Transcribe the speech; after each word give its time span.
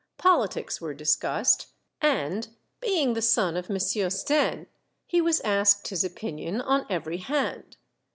Politics 0.17 0.81
were 0.81 0.95
discussed, 0.95 1.67
and, 2.01 2.47
being 2.79 3.13
the 3.13 3.21
son 3.21 3.55
of 3.55 3.69
Monsieur 3.69 4.07
Stenne, 4.09 4.65
he 5.05 5.21
was 5.21 5.41
asked 5.41 5.89
his 5.89 6.03
opinion 6.03 6.59
on 6.59 6.87
every 6.89 7.17
hand. 7.17 7.77